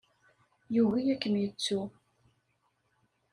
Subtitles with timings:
[0.75, 1.81] Yugi ad kem-yettu.